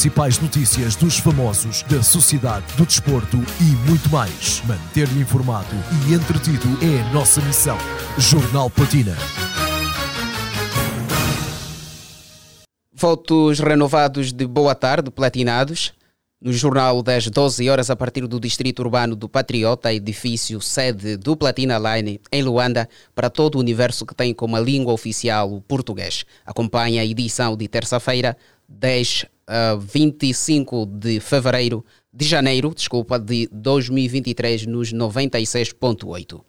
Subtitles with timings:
[0.00, 4.62] principais notícias dos famosos, da sociedade, do desporto e muito mais.
[4.64, 5.74] Manter-lhe informado
[6.08, 7.76] e entretido é a nossa missão.
[8.16, 9.16] Jornal Platina.
[12.94, 15.92] Votos renovados de boa tarde, platinados.
[16.40, 21.36] No jornal das 12 horas, a partir do Distrito Urbano do Patriota, edifício sede do
[21.36, 26.24] Platina Line, em Luanda, para todo o universo que tem como língua oficial o português.
[26.46, 28.36] Acompanha a edição de terça-feira,
[28.68, 36.42] 10 a 25 de fevereiro, de janeiro, desculpa, de 2023, nos 96.8.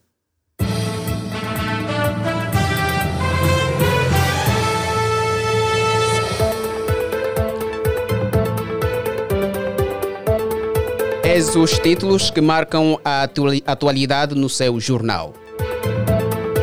[11.23, 13.23] Eis os títulos que marcam a
[13.65, 15.33] atualidade no seu jornal.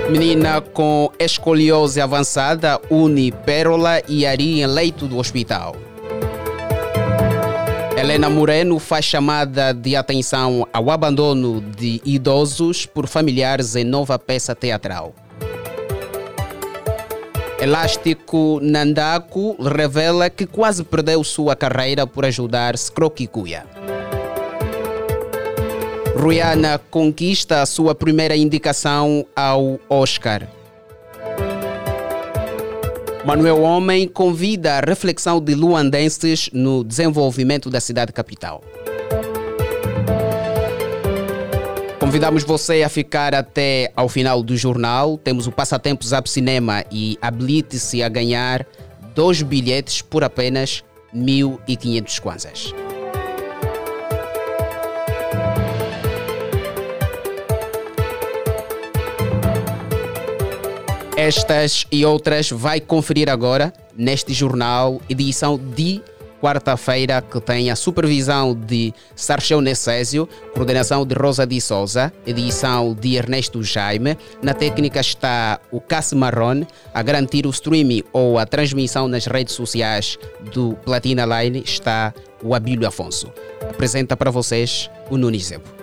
[0.08, 5.74] Menina com escoliose avançada une pérola e ari em leito do hospital.
[7.98, 14.54] Helena Moreno faz chamada de atenção ao abandono de idosos por familiares em nova peça
[14.54, 15.12] teatral.
[17.58, 23.64] Elástico Nandaku revela que quase perdeu sua carreira por ajudar Skroki-Kuya.
[26.16, 30.48] Rihanna conquista a sua primeira indicação ao Oscar.
[33.24, 38.64] Manuel Homem convida a reflexão de luandenses no desenvolvimento da cidade capital.
[42.00, 45.18] Convidamos você a ficar até ao final do jornal.
[45.18, 48.66] Temos o Passatempos Zap Cinema e habilite-se a ganhar
[49.14, 50.82] dois bilhetes por apenas
[51.14, 52.85] 1.500 kwanzas.
[61.16, 66.02] Estas e outras vai conferir agora neste jornal, edição de
[66.42, 73.16] quarta-feira, que tem a supervisão de Sarcheu Necésio, coordenação de Rosa de Souza, edição de
[73.16, 74.18] Ernesto Jaime.
[74.42, 79.54] Na técnica está o Cassi Marron, a garantir o streaming ou a transmissão nas redes
[79.54, 80.18] sociais
[80.52, 82.12] do Platina Line está
[82.42, 83.32] o Abílio Afonso.
[83.62, 85.75] Apresenta para vocês o Nunes Zebo.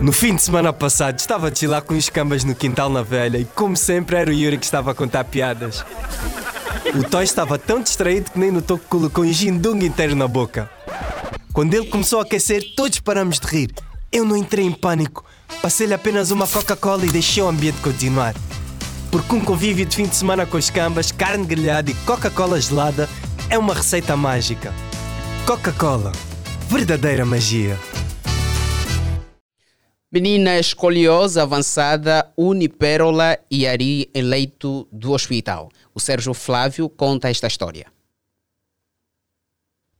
[0.00, 3.38] No fim de semana passado estava a chilar com os cambas no quintal na velha
[3.38, 5.84] e como sempre era o Yuri que estava a contar piadas.
[6.94, 10.70] O Toy estava tão distraído que nem notou que colocou um gindung inteiro na boca.
[11.52, 13.70] Quando ele começou a aquecer, todos paramos de rir.
[14.10, 15.24] Eu não entrei em pânico.
[15.62, 18.34] Passei-lhe apenas uma Coca-Cola e deixei o ambiente continuar.
[19.10, 23.08] Porque um convívio de fim de semana com os cambas, carne grelhada e Coca-Cola gelada
[23.48, 24.74] é uma receita mágica.
[25.46, 26.10] Coca-Cola.
[26.68, 27.78] Verdadeira magia.
[30.14, 35.70] Menina escoliosa avançada une pérola e ari em leito do hospital.
[35.92, 37.93] O Sérgio Flávio conta esta história.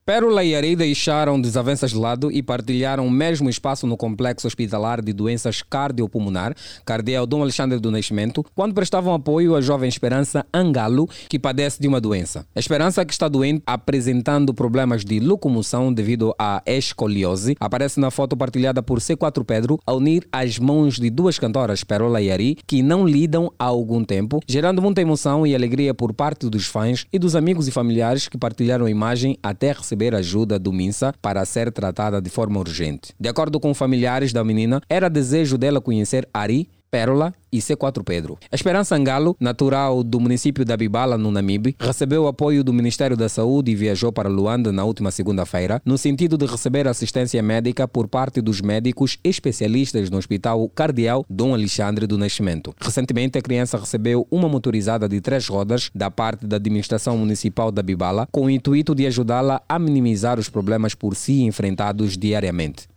[0.06, 5.00] Pérola e Ari deixaram desavenças de lado e partilharam o mesmo espaço no complexo hospitalar
[5.00, 6.54] de doenças cardiopulmonar,
[6.84, 11.88] Cardeal Dom Alexandre do Nascimento, quando prestavam apoio à jovem Esperança Angalo, que padece de
[11.88, 12.46] uma doença.
[12.54, 18.36] A Esperança, que está doente, apresentando problemas de locomoção devido à escoliose, aparece na foto
[18.36, 22.82] partilhada por C4 Pedro a unir as mãos de duas cantoras, Pérola e Ari, que
[22.82, 27.18] não lidam há algum tempo, gerando muita emoção e alegria por parte dos fãs e
[27.18, 31.44] dos amigos e familiares que partilharam a imagem até receber receber ajuda do MINSA para
[31.44, 33.14] ser tratada de forma urgente.
[33.18, 38.38] De acordo com familiares da menina, era desejo dela conhecer Ari, Pérola e C4 Pedro.
[38.52, 43.28] A Esperança Angalo, natural do município da Bibala, no Namibe, recebeu apoio do Ministério da
[43.28, 48.06] Saúde e viajou para Luanda na última segunda-feira, no sentido de receber assistência médica por
[48.06, 52.72] parte dos médicos especialistas no Hospital Cardeal Dom Alexandre do Nascimento.
[52.80, 57.82] Recentemente, a criança recebeu uma motorizada de três rodas da parte da administração municipal da
[57.82, 62.93] Bibala, com o intuito de ajudá-la a minimizar os problemas por si enfrentados diariamente.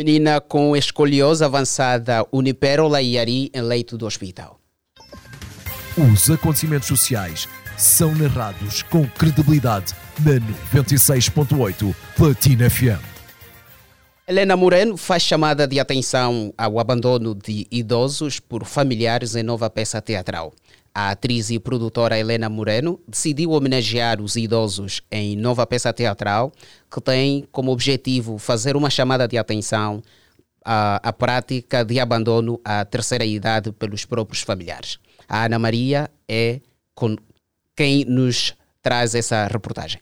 [0.00, 4.58] Menina com escoliose avançada Unipérola e Ari em leito do hospital.
[5.94, 7.46] Os acontecimentos sociais
[7.76, 10.40] são narrados com credibilidade na
[10.80, 13.04] 96.8 Platina FM.
[14.26, 20.00] Helena Moreno faz chamada de atenção ao abandono de idosos por familiares em nova peça
[20.00, 20.54] teatral.
[20.94, 26.52] A atriz e produtora Helena Moreno decidiu homenagear os idosos em nova peça teatral
[26.90, 30.02] que tem como objetivo fazer uma chamada de atenção
[30.64, 34.98] à, à prática de abandono à terceira idade pelos próprios familiares.
[35.28, 36.60] A Ana Maria é
[37.76, 40.00] quem nos traz essa reportagem.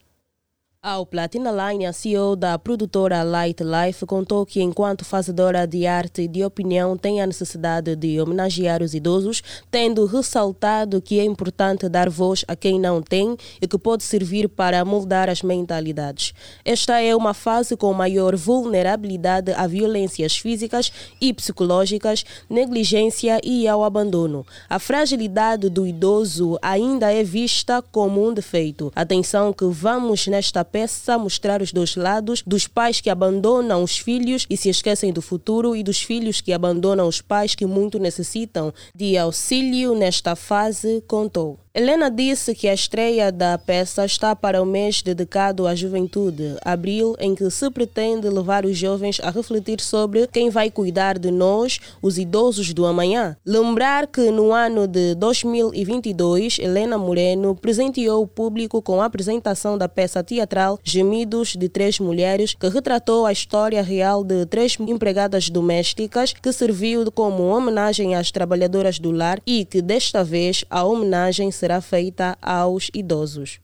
[0.80, 6.22] Ao Platina Line, a CEO da produtora Light Life contou que, enquanto fazedora de arte
[6.22, 9.42] e de opinião, tem a necessidade de homenagear os idosos,
[9.72, 14.48] tendo ressaltado que é importante dar voz a quem não tem e que pode servir
[14.48, 16.32] para moldar as mentalidades.
[16.64, 23.82] Esta é uma fase com maior vulnerabilidade a violências físicas e psicológicas, negligência e ao
[23.82, 24.46] abandono.
[24.70, 28.92] A fragilidade do idoso ainda é vista como um defeito.
[28.94, 34.46] Atenção que vamos nesta peça mostrar os dois lados dos pais que abandonam os filhos
[34.48, 38.72] e se esquecem do futuro e dos filhos que abandonam os pais que muito necessitam
[38.94, 41.58] de auxílio nesta fase, contou.
[41.74, 47.14] Helena disse que a estreia da peça está para o mês dedicado à juventude, abril,
[47.20, 51.78] em que se pretende levar os jovens a refletir sobre quem vai cuidar de nós,
[52.00, 53.36] os idosos do amanhã.
[53.44, 59.88] Lembrar que no ano de 2022, Helena Moreno presenteou o público com a apresentação da
[59.88, 66.32] peça teatral Gemidos de Três Mulheres, que retratou a história real de três empregadas domésticas,
[66.32, 71.80] que serviu como homenagem às trabalhadoras do lar e que desta vez a homenagem será
[71.80, 73.60] feita aos idosos.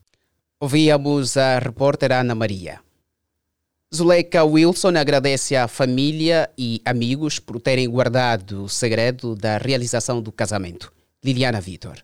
[0.61, 2.81] Ouvíamos a repórter Ana Maria.
[3.95, 10.33] Zuleika Wilson agradece à família e amigos por terem guardado o segredo da realização do
[10.33, 10.93] casamento.
[11.23, 12.03] Liliana Vitor.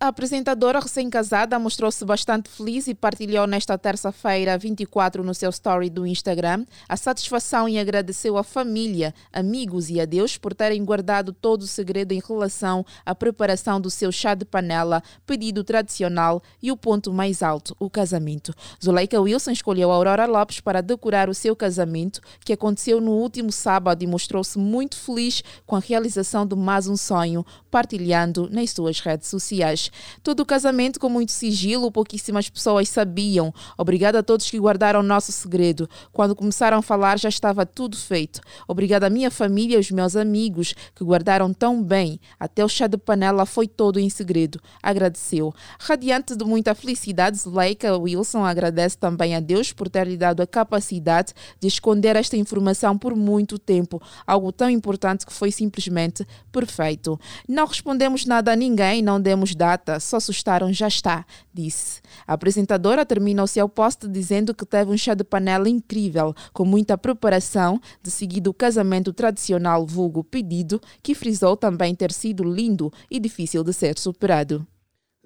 [0.00, 6.04] A apresentadora recém-casada mostrou-se bastante feliz e partilhou nesta terça-feira, 24, no seu story do
[6.04, 11.62] Instagram, a satisfação e agradeceu à família, amigos e a Deus por terem guardado todo
[11.62, 16.76] o segredo em relação à preparação do seu chá de panela, pedido tradicional e o
[16.76, 18.52] ponto mais alto, o casamento.
[18.84, 24.02] Zuleika Wilson escolheu Aurora Lopes para decorar o seu casamento, que aconteceu no último sábado
[24.02, 29.28] e mostrou-se muito feliz com a realização de mais um sonho, partilhando nas suas redes
[29.28, 29.83] sociais.
[30.22, 33.52] Todo o casamento com muito sigilo, pouquíssimas pessoas sabiam.
[33.76, 35.88] Obrigada a todos que guardaram nosso segredo.
[36.12, 38.40] Quando começaram a falar, já estava tudo feito.
[38.66, 42.18] Obrigada à minha família e aos meus amigos que guardaram tão bem.
[42.38, 44.60] Até o chá de panela foi todo em segredo.
[44.82, 45.54] Agradeceu.
[45.78, 50.46] Radiante de muita felicidade, Zuleika Wilson agradece também a Deus por ter lhe dado a
[50.46, 54.00] capacidade de esconder esta informação por muito tempo.
[54.26, 57.18] Algo tão importante que foi simplesmente perfeito.
[57.48, 62.00] Não respondemos nada a ninguém, não demos dados data, só assustaram já está, disse.
[62.26, 66.64] A apresentadora termina o seu post dizendo que teve um chá de panela incrível, com
[66.64, 72.92] muita preparação, de seguido o casamento tradicional vulgo pedido, que frisou também ter sido lindo
[73.10, 74.66] e difícil de ser superado.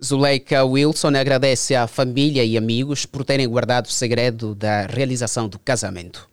[0.02, 5.58] Zuleika Wilson agradece à família e amigos por terem guardado o segredo da realização do
[5.58, 6.28] casamento.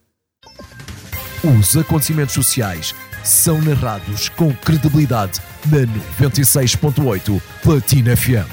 [1.44, 2.94] Os acontecimentos sociais
[3.26, 5.80] são narrados com credibilidade na
[6.24, 8.48] 96.8 Platina FM.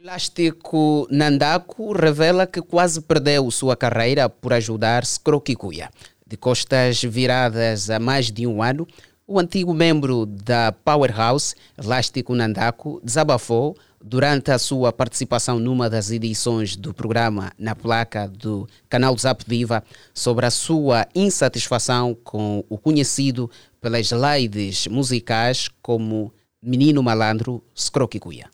[0.00, 5.90] Elástico Nandaku revela que quase perdeu sua carreira por ajudar Scrokikuya.
[6.24, 8.86] De costas viradas há mais de um ano,
[9.26, 16.76] o antigo membro da Powerhouse, Elástico Nandaku, desabafou durante a sua participação numa das edições
[16.76, 19.82] do programa na placa do canal Zap Viva
[20.14, 23.50] sobre a sua insatisfação com o conhecido
[23.80, 28.48] pelas ladies musicais como Menino Malandro Scrokikuya.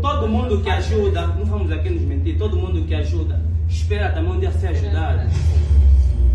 [0.00, 4.32] Todo mundo que ajuda, não vamos aqui nos mentir, todo mundo que ajuda espera também
[4.32, 5.28] um dia ser ajudado.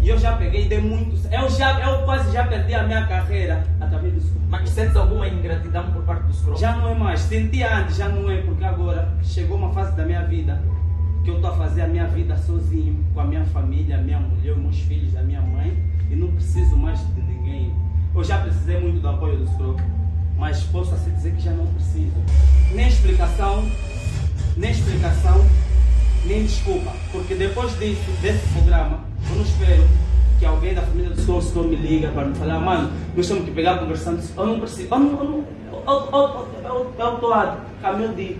[0.03, 1.15] E eu já peguei, dei muito.
[1.31, 4.41] Eu, já, eu quase já perdi a minha carreira através do Scrum.
[4.49, 6.57] Mas sentes alguma ingratidão por parte do Scrum?
[6.57, 7.21] Já não é mais.
[7.21, 10.61] Sentia antes, já não é, porque agora chegou uma fase da minha vida
[11.23, 14.19] que eu estou a fazer a minha vida sozinho, com a minha família, a minha
[14.19, 15.73] mulher, os meus filhos, a minha mãe,
[16.11, 17.73] e não preciso mais de ninguém.
[18.13, 19.77] Eu já precisei muito do apoio do Scrum,
[20.37, 22.11] mas posso assim dizer que já não preciso.
[22.73, 23.63] Nem explicação,
[24.57, 25.45] nem explicação,
[26.25, 29.83] nem desculpa, porque depois disso, desse programa, eu não espero
[30.39, 33.45] que alguém da família do senhor, senhor me liga para me falar, mano, nós temos
[33.45, 34.21] que pegar conversando.
[34.37, 34.87] Eu não preciso.
[34.93, 35.17] Eu não.
[35.19, 38.37] Eu não eu estou a caminho de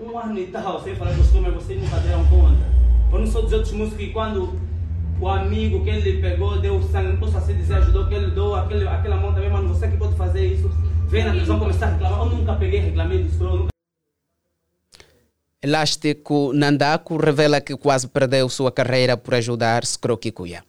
[0.00, 2.70] um ano e tal, sem falar com os mas vocês nunca deram conta.
[3.12, 4.54] Eu não sou dos outros músicos que quando
[5.20, 8.54] o amigo que ele pegou deu sangue, não posso assim dizer, ajudou, que ele deu
[8.54, 10.70] aquele, aquela mão também, mano, você que pode fazer isso.
[11.08, 12.20] Vem na televisão começar a reclamar.
[12.20, 13.79] Eu nunca peguei, reclamei eu nunca
[15.62, 20.64] Elástico Nandaku revela que quase perdeu sua carreira por ajudar Scrokikuya.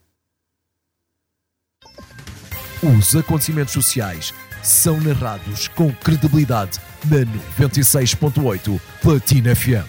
[2.83, 7.19] Os acontecimentos sociais são narrados com credibilidade na
[7.65, 9.87] 96.8 Platina FM.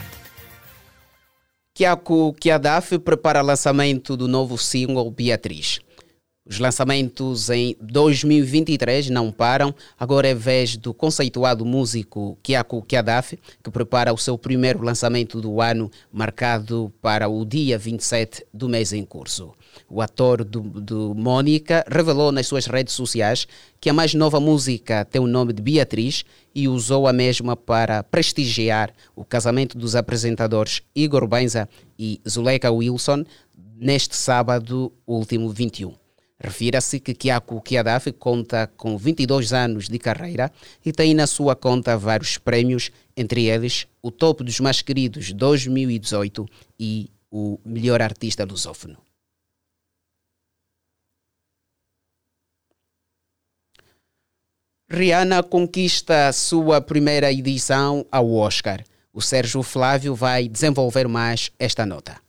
[1.75, 5.81] Kiako Kiadaf prepara lançamento do novo single Beatriz.
[6.45, 9.73] Os lançamentos em 2023 não param.
[9.97, 15.61] Agora é vez do conceituado músico Kiako Kiadaf, que prepara o seu primeiro lançamento do
[15.61, 19.53] ano, marcado para o dia 27 do mês em curso.
[19.89, 23.47] O ator do, do Mônica revelou nas suas redes sociais
[23.81, 28.03] que a mais nova música tem o nome de Beatriz e usou a mesma para
[28.03, 33.25] prestigiar o casamento dos apresentadores Igor Benza e Zuleika Wilson
[33.79, 36.02] neste sábado último 21.
[36.43, 40.51] Refira-se que Kiako Kiadaf conta com 22 anos de carreira
[40.85, 46.45] e tem na sua conta vários prémios, entre eles o Topo dos Mais Queridos 2018
[46.81, 48.99] e o Melhor Artista Lusófono.
[54.91, 58.83] Rihanna conquista sua primeira edição ao Oscar.
[59.13, 62.21] O Sérgio Flávio vai desenvolver mais esta nota.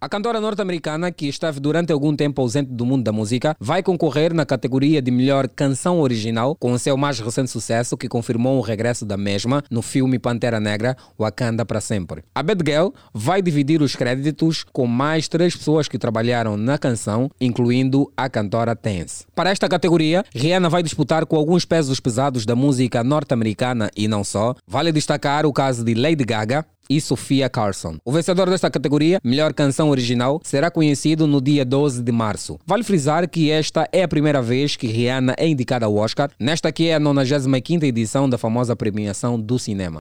[0.00, 4.32] A cantora norte-americana, que esteve durante algum tempo ausente do mundo da música, vai concorrer
[4.32, 8.60] na categoria de melhor canção original com o seu mais recente sucesso, que confirmou o
[8.60, 12.22] regresso da mesma no filme Pantera Negra, Wakanda para sempre.
[12.32, 17.28] A Bad Girl vai dividir os créditos com mais três pessoas que trabalharam na canção,
[17.40, 19.26] incluindo a cantora Tense.
[19.34, 24.22] Para esta categoria, Rihanna vai disputar com alguns pesos pesados da música norte-americana e não
[24.22, 24.54] só.
[24.64, 27.98] Vale destacar o caso de Lady Gaga, e Sofia Carson.
[28.04, 32.58] O vencedor desta categoria, melhor canção original, será conhecido no dia 12 de março.
[32.66, 36.72] Vale frisar que esta é a primeira vez que Rihanna é indicada ao Oscar, nesta
[36.72, 39.98] que é a 95ª edição da famosa premiação do cinema.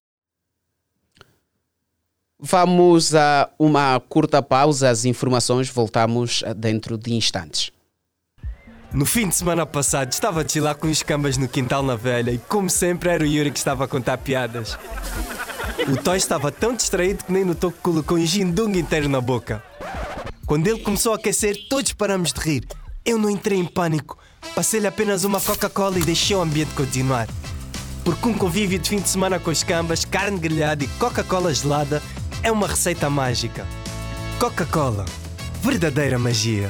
[2.40, 7.72] Vamos a uma curta pausa, as informações voltamos dentro de instantes.
[8.94, 12.32] No fim de semana passado estava a chilar com os cambas no quintal na velha
[12.32, 14.78] e como sempre era o Yuri que estava a contar piadas.
[15.90, 19.64] O Toy estava tão distraído que nem notou que colocou um gindung inteiro na boca.
[20.46, 22.68] Quando ele começou a aquecer, todos paramos de rir.
[23.06, 24.18] Eu não entrei em pânico.
[24.54, 27.30] Passei-lhe apenas uma Coca-Cola e deixei o ambiente continuar.
[28.04, 32.04] Porque um convívio de fim de semana com os cambas, carne grelhada e Coca-Cola gelada
[32.44, 33.66] é uma receita mágica.
[34.40, 35.06] Coca-Cola.
[35.62, 36.70] Verdadeira magia.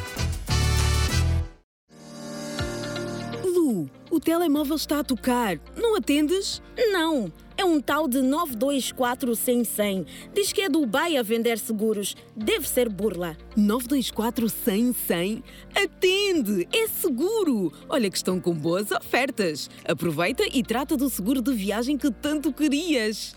[4.28, 5.58] Telemóvel está a tocar.
[5.74, 6.62] Não atendes?
[6.92, 7.32] Não.
[7.56, 10.06] É um tal de 924 100 100.
[10.34, 12.14] Diz que é Dubai a vender seguros.
[12.36, 13.38] Deve ser burla.
[13.56, 15.44] 924 100 100?
[15.74, 16.68] Atende!
[16.74, 17.72] É seguro!
[17.88, 19.70] Olha que estão com boas ofertas.
[19.88, 23.34] Aproveita e trata do seguro de viagem que tanto querias.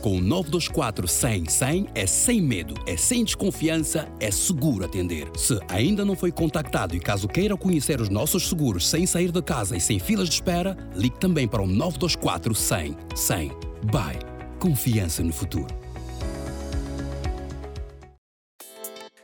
[0.00, 5.28] Com o 924 100 100 é sem medo, é sem desconfiança, é seguro atender.
[5.36, 9.42] Se ainda não foi contactado e caso queira conhecer os nossos seguros sem sair de
[9.42, 13.48] casa e sem filas de espera, ligue também para o 924 100 100.
[13.92, 14.18] Bye.
[14.58, 15.68] Confiança no futuro.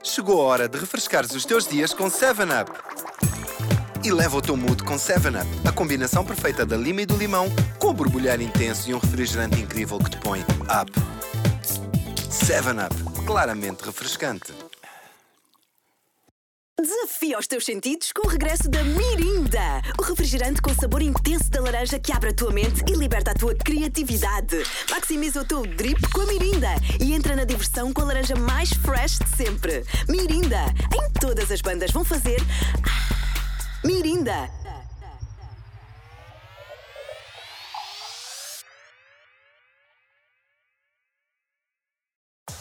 [0.02, 2.95] Chegou a hora de refrescares os teus dias com 7-Up.
[4.06, 7.48] E leva o teu mood com 7-Up, a combinação perfeita da lima e do limão,
[7.76, 10.92] com o borbulhar intenso e um refrigerante incrível que te põe up.
[12.30, 12.94] 7-Up,
[13.26, 14.52] claramente refrescante.
[16.80, 21.60] Desafia os teus sentidos com o regresso da Mirinda, o refrigerante com sabor intenso da
[21.60, 24.62] laranja que abre a tua mente e liberta a tua criatividade.
[24.88, 26.68] Maximiza o teu drip com a Mirinda
[27.00, 29.84] e entra na diversão com a laranja mais fresh de sempre.
[30.08, 30.62] Mirinda,
[30.94, 32.40] em todas as bandas vão fazer.
[33.86, 34.50] Mirinda.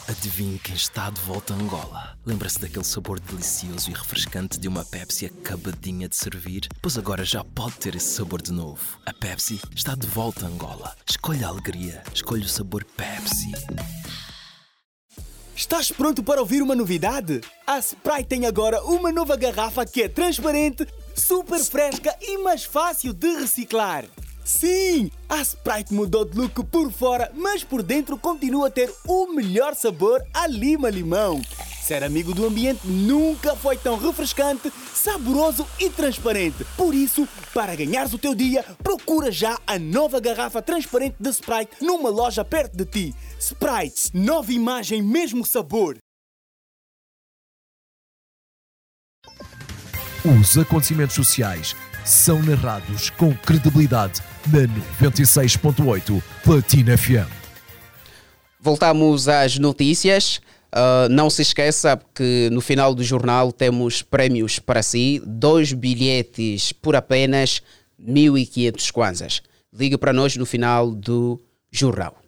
[0.08, 2.16] Adivinhe quem está de volta a Angola.
[2.24, 6.68] Lembra-se daquele sabor delicioso e refrescante de uma Pepsi acabadinha de servir?
[6.80, 9.00] Pois agora já pode ter esse sabor de novo.
[9.04, 10.94] A Pepsi está de volta a Angola.
[11.10, 13.50] Escolha a alegria, escolha o sabor Pepsi.
[15.56, 17.40] Estás pronto para ouvir uma novidade?
[17.66, 23.12] A Sprite tem agora uma nova garrafa que é transparente, super fresca e mais fácil
[23.12, 24.04] de reciclar.
[24.44, 29.26] Sim, a Sprite mudou de look por fora, mas por dentro continua a ter o
[29.32, 31.42] melhor sabor a lima-limão.
[31.82, 36.64] Ser amigo do ambiente nunca foi tão refrescante, saboroso e transparente.
[36.76, 41.76] Por isso, para ganhares o teu dia, procura já a nova garrafa transparente de Sprite
[41.80, 43.14] numa loja perto de ti.
[43.38, 45.96] Sprite, nova imagem, mesmo sabor.
[50.26, 54.62] Os acontecimentos sociais são narrados com credibilidade na
[55.08, 57.30] 96.8 Platina FM.
[58.58, 60.40] Voltamos às notícias.
[60.74, 66.72] Uh, não se esqueça que no final do jornal temos prémios para si, dois bilhetes
[66.72, 67.62] por apenas
[68.04, 69.42] 1.500 kwanzas.
[69.72, 71.40] Ligue para nós no final do
[71.70, 72.25] jornal.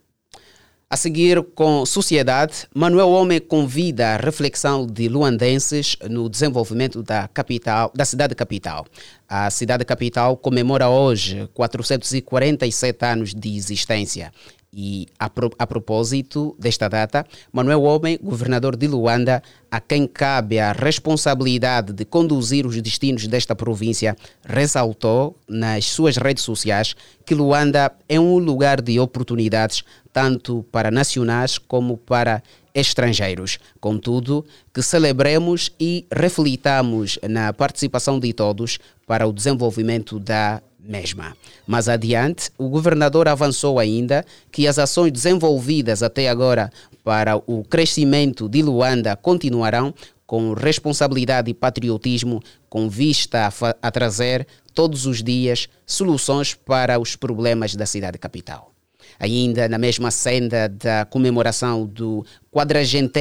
[0.90, 7.92] A seguir, com Sociedade, Manuel Homem convida a reflexão de luandenses no desenvolvimento da capital,
[7.94, 8.86] da cidade capital.
[9.28, 14.32] A cidade capital comemora hoje 447 anos de existência.
[14.72, 20.58] E a, pro, a, propósito desta data, Manuel Homem, governador de Luanda, a quem cabe
[20.58, 26.94] a responsabilidade de conduzir os destinos desta província, ressaltou nas suas redes sociais
[27.24, 29.82] que Luanda é um lugar de oportunidades
[30.12, 32.42] tanto para nacionais como para
[32.74, 33.58] estrangeiros.
[33.80, 41.36] Contudo, que celebremos e reflitamos na participação de todos para o desenvolvimento da mesma.
[41.66, 46.70] Mais adiante, o governador avançou ainda que as ações desenvolvidas até agora
[47.04, 49.94] para o crescimento de Luanda continuarão
[50.26, 57.16] com responsabilidade e patriotismo, com vista a, a trazer todos os dias soluções para os
[57.16, 58.72] problemas da cidade capital
[59.18, 63.18] ainda na mesma senda da comemoração do 40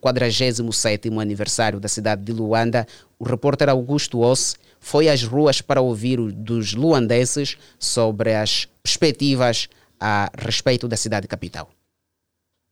[0.00, 2.86] 47 aniversário da cidade de Luanda,
[3.18, 9.68] o repórter Augusto Osse foi às ruas para ouvir dos luandenses sobre as perspectivas
[10.00, 11.70] a respeito da cidade capital.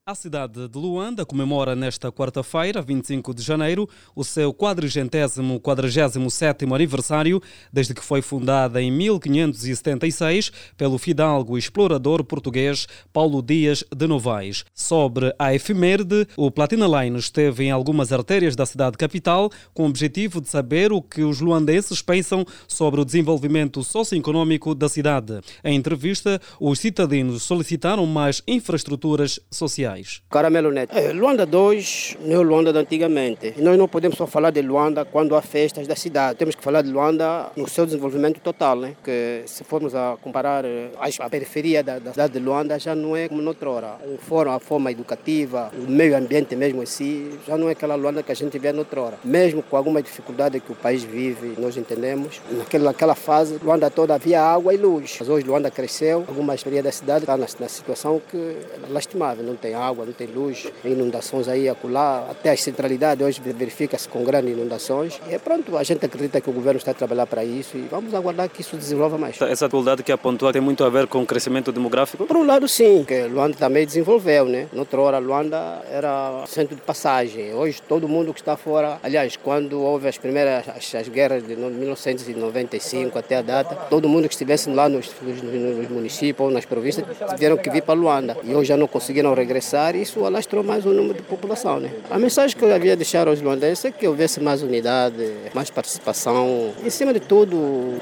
[0.08, 3.86] A cidade de Luanda comemora nesta quarta-feira, 25 de janeiro,
[4.16, 12.86] o seu 447 47 aniversário, desde que foi fundada em 1576 pelo fidalgo explorador português
[13.12, 14.64] Paulo Dias de Novaes.
[14.72, 19.88] Sobre a efeméride, o Platina Line esteve em algumas artérias da cidade capital com o
[19.90, 25.42] objetivo de saber o que os luandenses pensam sobre o desenvolvimento socioeconômico da cidade.
[25.62, 29.97] Em entrevista, os cidadãos solicitaram mais infraestruturas sociais.
[30.30, 30.96] Caramelo Neto.
[30.96, 33.54] É, Luanda 2 não é Luanda de antigamente.
[33.56, 36.38] E nós não podemos só falar de Luanda quando há festas da cidade.
[36.38, 38.76] Temos que falar de Luanda no seu desenvolvimento total.
[38.76, 38.94] Né?
[39.02, 43.16] Que se formos a comparar eh, a periferia da, da cidade de Luanda já não
[43.16, 43.96] é como noutrora.
[44.20, 48.22] Fórum, a forma educativa, o meio ambiente mesmo em si, já não é aquela Luanda
[48.22, 49.18] que a gente vê noutrora.
[49.24, 54.14] Mesmo com alguma dificuldade que o país vive, nós entendemos, naquela, naquela fase, Luanda toda
[54.14, 55.16] havia água e luz.
[55.18, 59.44] Mas hoje Luanda cresceu, alguma periferia da cidade está na, na situação que é lastimável,
[59.44, 64.08] não tem água água, não tem luz, inundações aí acolá, até as centralidades hoje verifica-se
[64.08, 65.20] com grandes inundações.
[65.28, 67.82] E é pronto, a gente acredita que o governo está a trabalhar para isso e
[67.90, 69.40] vamos aguardar que isso desenvolva mais.
[69.40, 72.26] Essa atualidade que apontou tem muito a ver com o crescimento demográfico?
[72.26, 74.68] Por um lado sim, que Luanda também desenvolveu, né?
[74.72, 79.80] Noutra hora Luanda era centro de passagem, hoje todo mundo que está fora, aliás, quando
[79.80, 84.70] houve as primeiras as, as guerras de 1995 até a data, todo mundo que estivesse
[84.70, 88.68] lá nos, nos, nos municípios ou nas províncias tiveram que vir para Luanda e hoje
[88.68, 91.80] já não conseguiram regressar isso alastrou mais o número de população.
[91.80, 91.90] Né?
[92.10, 96.72] A mensagem que eu havia deixar aos luandenses é que houvesse mais unidade, mais participação,
[96.84, 97.56] em cima de tudo,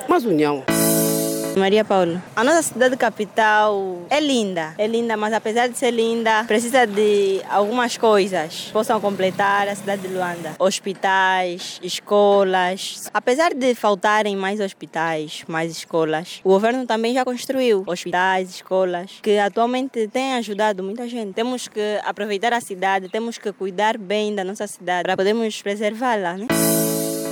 [0.08, 0.64] mais união.
[1.56, 2.22] Maria Paula.
[2.36, 7.40] A nossa cidade capital é linda, é linda, mas apesar de ser linda, precisa de
[7.48, 10.54] algumas coisas que possam completar a cidade de Luanda.
[10.58, 13.10] Hospitais, escolas.
[13.12, 19.38] Apesar de faltarem mais hospitais, mais escolas, o governo também já construiu hospitais, escolas, que
[19.38, 21.32] atualmente têm ajudado muita gente.
[21.32, 26.34] Temos que aproveitar a cidade, temos que cuidar bem da nossa cidade para podermos preservá-la.
[26.34, 26.46] Né?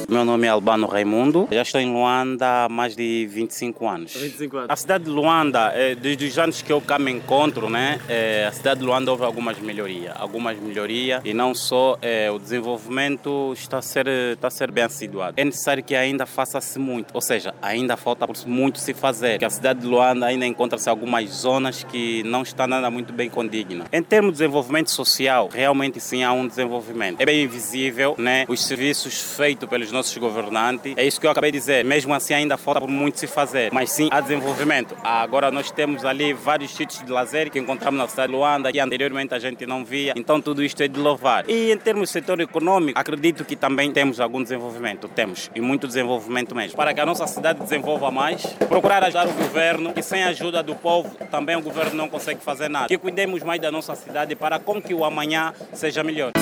[0.08, 1.48] Meu nome é Albano Raimundo.
[1.50, 4.14] Já estou em Luanda há mais de 25 anos.
[4.14, 4.70] 25 anos.
[4.70, 8.44] A cidade de Luanda, é, desde os anos que eu cá me encontro, né, é,
[8.46, 10.12] a cidade de Luanda houve algumas melhorias.
[10.16, 14.84] Algumas melhorias e não só é, o desenvolvimento está a, ser, está a ser bem
[14.84, 15.34] assiduado.
[15.38, 19.38] É necessário que ainda faça-se muito, ou seja, ainda falta muito se fazer.
[19.38, 23.30] Que a cidade de Luanda ainda encontra-se algumas zonas que não está nada muito bem
[23.30, 23.86] condigna.
[23.90, 27.20] Em termos de desenvolvimento social, realmente sim há um desenvolvimento.
[27.20, 30.94] É bem visível, né, os serviços feitos pelos nossos governantes.
[30.96, 31.84] É isso que eu acabei de dizer.
[31.84, 34.96] Mesmo assim, ainda falta muito se fazer, mas sim há desenvolvimento.
[35.02, 38.80] Agora nós temos ali vários sítios de lazer que encontramos na cidade de Luanda que
[38.80, 40.12] anteriormente a gente não via.
[40.16, 41.48] Então tudo isto é de louvar.
[41.48, 45.08] E em termos do setor econômico, acredito que também temos algum desenvolvimento.
[45.08, 46.76] Temos, e muito desenvolvimento mesmo.
[46.76, 50.62] Para que a nossa cidade desenvolva mais, procurar ajudar o governo, que sem a ajuda
[50.62, 52.88] do povo também o governo não consegue fazer nada.
[52.88, 56.32] Que cuidemos mais da nossa cidade para com que o amanhã seja melhor.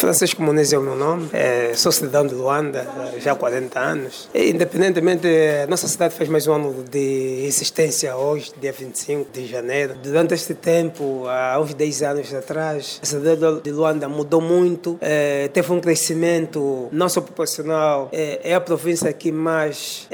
[0.00, 4.30] Francisco Muniz é o meu nome, é, sou cidadão de Luanda já há 40 anos.
[4.32, 5.28] E, independentemente,
[5.62, 9.94] a nossa cidade fez mais um ano de existência hoje, dia 25 de janeiro.
[10.02, 15.48] Durante este tempo, há uns 10 anos atrás, a cidade de Luanda mudou muito, é,
[15.48, 20.08] teve um crescimento não só proporcional, é, é a província que mais,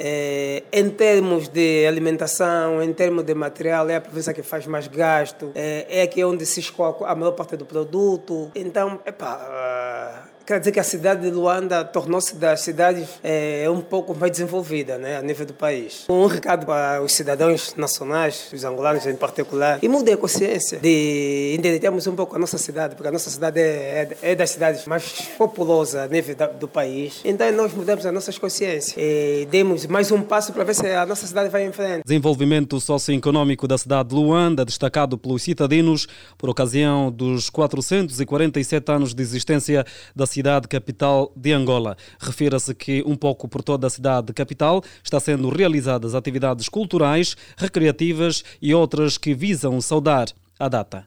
[0.73, 5.53] em termos de alimentação, em termos de material, é a província que faz mais gasto,
[5.55, 8.51] é, é aqui onde se escoa a maior parte do produto.
[8.53, 13.81] Então, epá, uh, Quer dizer que a cidade de Luanda tornou-se das cidades é, um
[13.81, 16.05] pouco mais desenvolvida né, a nível do país.
[16.09, 21.57] Um recado para os cidadãos nacionais, os angolanos em particular, e mudem a consciência de
[21.59, 24.87] entendermos um pouco a nossa cidade, porque a nossa cidade é, é, é das cidades
[24.87, 27.23] mais populosas a nível da, do país.
[27.25, 31.05] Então nós mudamos as nossas consciências e demos mais um passo para ver se a
[31.05, 32.05] nossa cidade vai em frente.
[32.07, 36.07] Desenvolvimento socioeconômico da cidade de Luanda, destacado pelos cidadinos
[36.39, 41.97] por ocasião dos 447 anos de existência da cidade cidade capital de Angola.
[42.21, 48.45] Refira-se que um pouco por toda a cidade capital está sendo realizadas atividades culturais, recreativas
[48.61, 50.27] e outras que visam saudar
[50.59, 51.07] a data.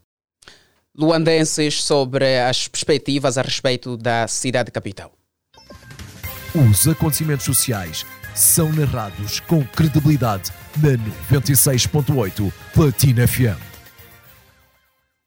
[0.98, 5.14] Luandenses sobre as perspectivas a respeito da cidade capital.
[6.56, 10.98] Os acontecimentos sociais são narrados com credibilidade na
[11.40, 13.70] 96.8 Platina FM.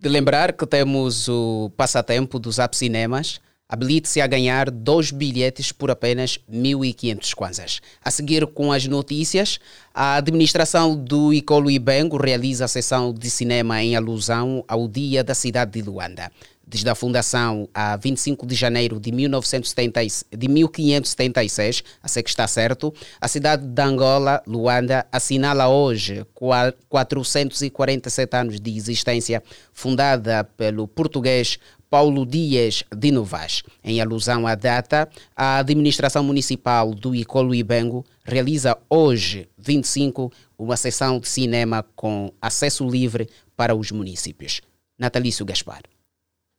[0.01, 3.41] De lembrar que temos o passatempo dos Zap Cinemas
[3.73, 7.81] Habilite-se a ganhar dois bilhetes por apenas 1.500 kwanzas.
[8.05, 9.59] A seguir com as notícias,
[9.95, 15.35] a administração do Icolo Ibengo realiza a sessão de cinema em alusão ao Dia da
[15.35, 16.31] Cidade de Luanda.
[16.67, 20.01] Desde a fundação a 25 de janeiro de, 1970,
[20.37, 28.37] de 1576, a ser que está certo, a cidade de Angola, Luanda, assinala hoje 447
[28.37, 31.59] anos de existência, fundada pelo português
[31.93, 33.63] Paulo Dias de Novas.
[33.85, 41.21] Em alusão à data, a administração municipal do Icolo Ibengo realiza hoje, 25, uma sessão
[41.21, 44.63] de cinema com acesso livre para os municípios.
[44.99, 45.83] Natalício Gaspar.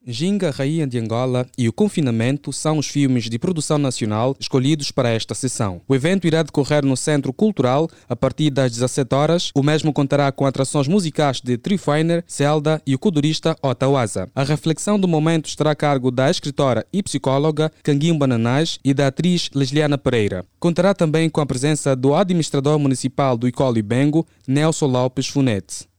[0.05, 5.09] Ginga, Rainha de Angola e O Confinamento são os filmes de produção nacional escolhidos para
[5.09, 5.81] esta sessão.
[5.87, 9.51] O evento irá decorrer no Centro Cultural a partir das 17 horas.
[9.55, 14.29] O mesmo contará com atrações musicais de Trifiner, Zelda e o codurista Otawaza.
[14.35, 19.07] A reflexão do momento estará a cargo da escritora e psicóloga Canguinho Bananás e da
[19.07, 20.45] atriz Lesliana Pereira.
[20.59, 25.92] Contará também com a presença do administrador municipal do Icolo Bengo, Nelson Lopes Funete.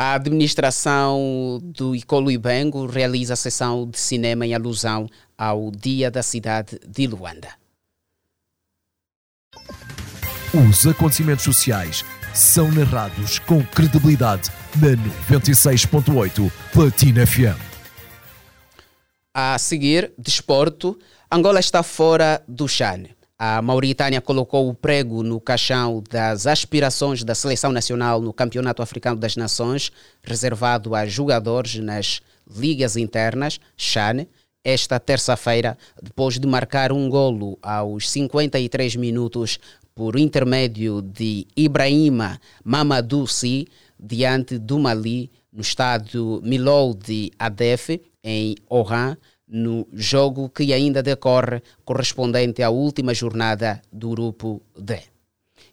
[0.00, 6.22] A administração do Icolo Ibengo realiza a sessão de cinema em alusão ao Dia da
[6.22, 7.48] Cidade de Luanda.
[10.54, 14.90] Os acontecimentos sociais são narrados com credibilidade na
[15.36, 17.58] 96.8 Platina FM.
[19.34, 20.96] A seguir, desporto,
[21.28, 23.17] Angola está fora do Chane.
[23.40, 29.20] A Mauritânia colocou o prego no caixão das aspirações da seleção nacional no Campeonato Africano
[29.20, 29.92] das Nações,
[30.24, 32.20] reservado a jogadores nas
[32.50, 34.26] ligas internas, CHAN,
[34.64, 39.60] esta terça-feira, depois de marcar um golo aos 53 minutos
[39.94, 43.68] por intermédio de Ibrahima Mamadou Si,
[44.00, 49.16] diante do Mali, no estádio Milou de Adef, em Oran,
[49.48, 55.00] no jogo que ainda decorre correspondente à última jornada do grupo D.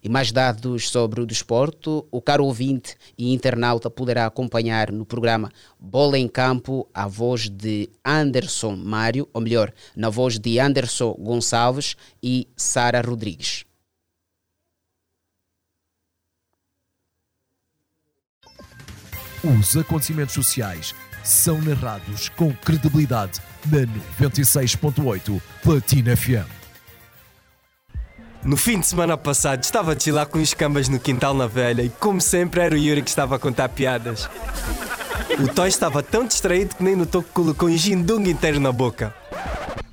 [0.02, 5.50] E mais dados sobre o desporto, o caro ouvinte e internauta poderá acompanhar no programa
[5.78, 11.96] Bola em Campo a voz de Anderson Mário, ou melhor, na voz de Anderson Gonçalves
[12.22, 13.64] e Sara Rodrigues.
[19.42, 20.94] Os acontecimentos sociais
[21.28, 23.80] são narrados com credibilidade na
[24.26, 26.56] 96.8 Platina FM.
[28.44, 31.82] No fim de semana passado estava a chilar com os cambas no quintal na velha
[31.82, 34.30] e como sempre era o Yuri que estava a contar piadas.
[35.42, 39.12] O Toy estava tão distraído que nem notou que colocou um gindung inteiro na boca.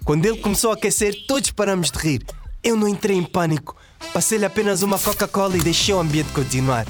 [0.06, 2.24] Quando ele começou a aquecer, todos paramos de rir.
[2.63, 3.76] Eu não entrei em pânico.
[4.13, 6.86] Passei-lhe apenas uma Coca-Cola e deixei o ambiente continuar.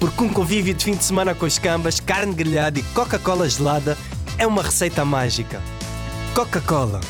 [0.00, 3.98] Porque um convívio de fim de semana com as cambas, carne grelhada e Coca-Cola gelada
[4.38, 5.60] é uma receita mágica.
[6.34, 7.02] Coca-Cola.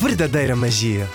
[0.00, 1.08] Verdadeira magia.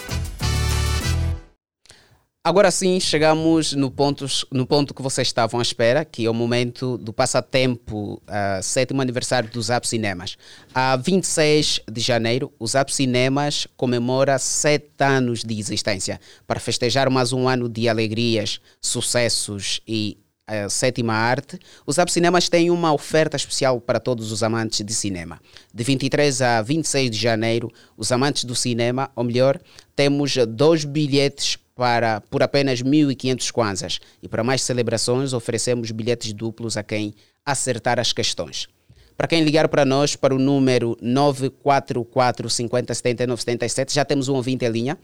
[2.41, 6.33] Agora sim, chegamos no ponto, no ponto que vocês estavam à espera, que é o
[6.33, 10.37] momento do passatempo, uh, sétimo aniversário dos Zap Cinemas.
[10.73, 16.21] A 26 de janeiro, o Zap Cinemas comemora sete anos de existência.
[16.47, 22.71] Para festejar mais um ano de alegrias, sucessos e a sétima arte, os Cinemas têm
[22.71, 25.41] uma oferta especial para todos os amantes de cinema.
[25.73, 29.59] De 23 a 26 de janeiro, os amantes do cinema, ou melhor,
[29.93, 33.99] temos dois bilhetes para, por apenas 1.500 kwanzas.
[34.23, 37.13] E para mais celebrações, oferecemos bilhetes duplos a quem
[37.45, 38.67] acertar as questões.
[39.17, 44.35] Para quem ligar para nós, para o número 944 50 79 77, já temos um
[44.35, 44.97] ouvinte em linha.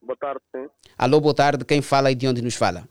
[0.00, 0.66] Boa tarde, sim.
[0.96, 1.64] Alô, boa tarde.
[1.64, 2.88] Quem fala e de onde nos fala?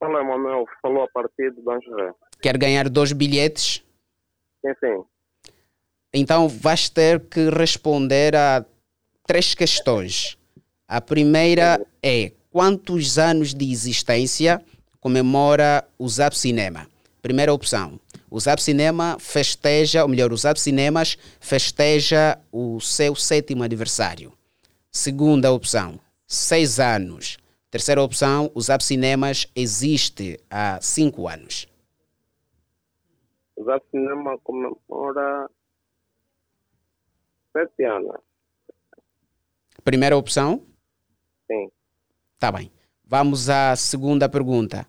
[0.00, 0.64] Olá, Manuel.
[0.80, 2.12] Falou a partir de Banjoré.
[2.40, 3.84] Quer ganhar dois bilhetes?
[4.64, 5.04] Sim, sim.
[6.14, 8.64] Então vais ter que responder a
[9.26, 10.38] três questões.
[10.88, 14.64] A primeira é quantos anos de existência
[15.00, 16.86] comemora o Zap Cinema?
[17.20, 18.00] Primeira opção.
[18.30, 24.32] O Zap Cinema festeja, ou melhor, o Zap Cinemas festeja o seu sétimo aniversário.
[24.90, 27.39] Segunda opção, seis anos.
[27.70, 31.68] Terceira opção, o Zap Cinemas existe há cinco anos.
[33.54, 35.48] O Zap Cinema comemora
[37.52, 38.16] sete anos.
[39.84, 40.66] Primeira opção?
[41.46, 41.70] Sim.
[42.38, 42.72] Tá bem.
[43.04, 44.86] Vamos à segunda pergunta.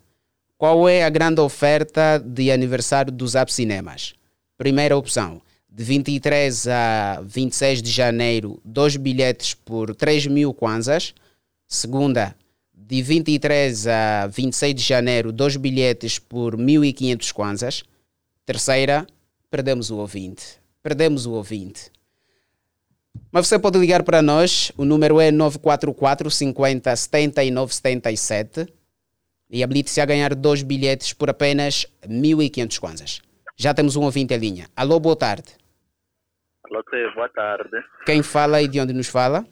[0.57, 4.15] Qual é a grande oferta de aniversário do Zap Cinemas?
[4.57, 11.13] Primeira opção, de 23 a 26 de janeiro, dois bilhetes por 3 mil kwanzas.
[11.67, 12.35] Segunda,
[12.91, 17.83] de 23 a 26 de janeiro, dois bilhetes por 1.500 kwanzas.
[18.45, 19.07] Terceira,
[19.49, 20.59] perdemos o ouvinte.
[20.83, 21.89] Perdemos o ouvinte.
[23.31, 28.67] Mas você pode ligar para nós, o número é 944 50 79 77
[29.49, 33.21] e habilite-se a ganhar dois bilhetes por apenas 1.500 kwanzas.
[33.55, 34.67] Já temos um ouvinte em linha.
[34.75, 35.47] Alô, boa tarde.
[36.65, 36.83] Alô,
[37.15, 37.69] boa tarde.
[38.05, 39.45] Quem fala e de onde nos fala?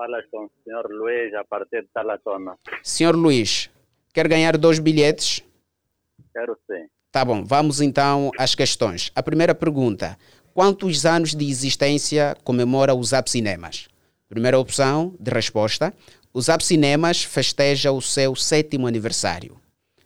[0.00, 2.56] Fala com o senhor Luiz a partir de Talatona.
[2.82, 3.68] Senhor Luiz,
[4.14, 5.44] quer ganhar dois bilhetes?
[6.32, 6.88] Quero sim.
[7.12, 9.12] Tá bom, vamos então às questões.
[9.14, 10.16] A primeira pergunta:
[10.54, 13.88] quantos anos de existência comemora o Zap Cinemas?
[14.26, 15.92] Primeira opção de resposta:
[16.32, 19.60] o Zap Cinemas festeja o seu sétimo aniversário.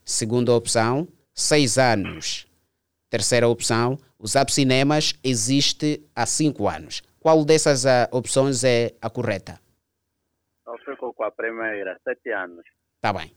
[0.04, 2.48] Segunda opção: seis anos.
[3.08, 7.00] Terceira opção: o Zap Cinemas existe há cinco anos.
[7.20, 9.62] Qual dessas uh, opções é a correta?
[10.86, 12.64] Eu fico com a primeira, sete anos.
[13.00, 13.32] Tá bem.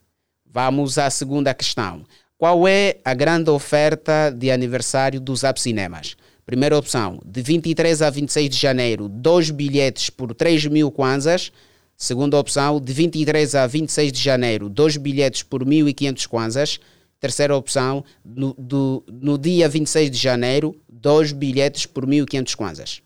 [0.46, 2.06] Vamos à segunda questão.
[2.38, 6.16] Qual é a grande oferta de aniversário do Zap Cinemas?
[6.46, 11.52] Primeira opção, de 23 a 26 de janeiro, dois bilhetes por 3 mil kwanzas.
[11.96, 16.80] Segunda opção, de 23 a 26 de janeiro, dois bilhetes por 1.500 kwanzas.
[17.20, 23.02] Terceira opção, no, do, no dia 26 de janeiro, dois bilhetes por 1.500 kwanzas.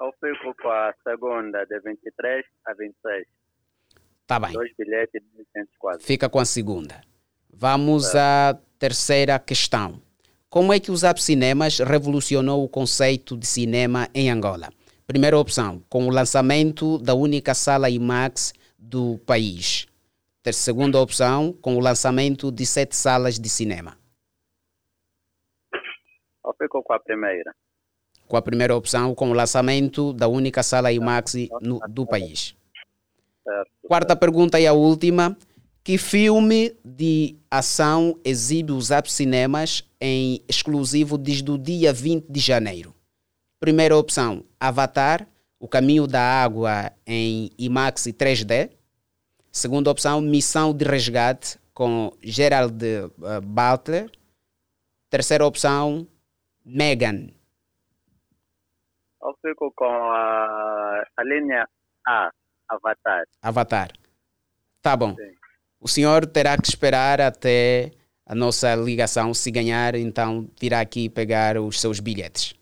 [0.00, 3.26] Eu fico com a segunda, de 23 a 26.
[4.26, 4.52] Tá bem.
[4.52, 6.04] Dois bilhetes de 1.500 kwanzas.
[6.04, 7.00] Fica com a segunda.
[7.52, 10.00] Vamos à terceira questão.
[10.48, 14.68] Como é que o Zap Cinemas revolucionou o conceito de cinema em Angola?
[15.06, 19.86] Primeira opção, com o lançamento da única sala IMAX do país.
[20.42, 23.96] Ter segunda opção, com o lançamento de sete salas de cinema.
[26.44, 27.54] Eu fico com a primeira.
[28.28, 32.54] Com a primeira opção, com o lançamento da única sala IMAX no, do país.
[33.86, 35.36] Quarta pergunta e a última.
[35.82, 42.40] Que filme de ação exibe os Zap Cinemas em exclusivo desde o dia 20 de
[42.40, 42.94] janeiro?
[43.58, 45.26] Primeira opção, Avatar,
[45.58, 48.70] O Caminho da Água em IMAX 3D.
[49.50, 54.10] Segunda opção, Missão de Resgate com Gerald uh, Butler.
[55.08, 56.06] Terceira opção,
[56.64, 57.28] Megan.
[59.28, 61.68] Eu fico com a, a linha
[62.06, 62.30] A,
[62.68, 63.24] Avatar.
[63.42, 63.90] Avatar.
[64.80, 65.14] Tá bom.
[65.14, 65.36] Sim.
[65.80, 67.92] O senhor terá que esperar até
[68.26, 69.34] a nossa ligação.
[69.34, 72.54] Se ganhar, então virá aqui pegar os seus bilhetes.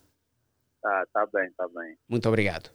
[0.83, 1.97] Tá, tá bem, tá bem.
[2.09, 2.71] Muito obrigado.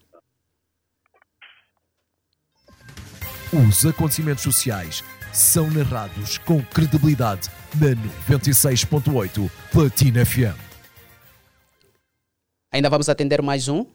[3.53, 7.89] Os acontecimentos sociais são narrados com credibilidade na
[8.37, 10.70] 96.8 Platina FM.
[12.71, 13.85] Ainda vamos atender mais um?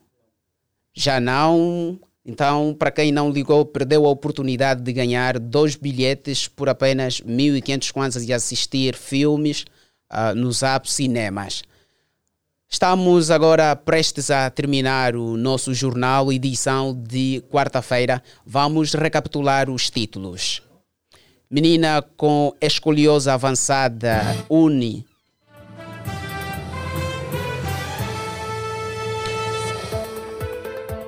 [0.93, 1.99] Já não?
[2.25, 7.93] Então, para quem não ligou, perdeu a oportunidade de ganhar dois bilhetes por apenas 1.500
[7.93, 9.65] kwanzas e assistir filmes
[10.13, 11.63] uh, nos App Cinemas.
[12.69, 18.23] Estamos agora prestes a terminar o nosso jornal, edição de quarta-feira.
[18.45, 20.61] Vamos recapitular os títulos.
[21.49, 25.07] Menina com escoliose avançada une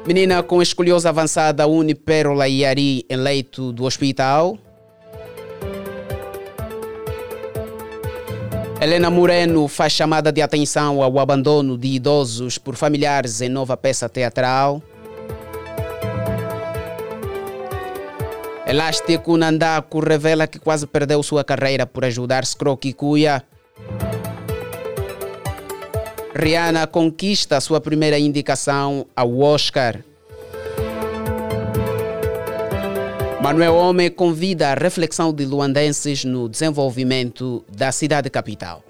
[0.08, 4.56] Menina com escoliose avançada une Pérola e Ari em leito do hospital.
[8.80, 14.08] Helena Moreno faz chamada de atenção ao abandono de idosos por familiares em nova peça
[14.08, 14.82] teatral.
[18.66, 23.44] Elástico Nandaco revela que quase perdeu sua carreira por ajudar Scro Kikuya.
[26.40, 30.04] Rihanna conquista sua primeira indicação ao Oscar.
[33.42, 38.84] Manuel Homem convida a reflexão de luandenses no desenvolvimento da cidade capital.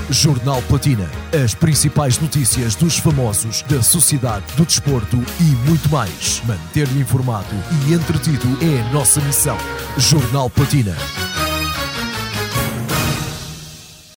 [0.09, 1.05] Jornal Platina.
[1.43, 6.41] As principais notícias dos famosos, da sociedade, do desporto e muito mais.
[6.45, 7.53] Manter-lhe informado
[7.89, 9.57] e entretido é a nossa missão.
[9.97, 10.95] Jornal Platina.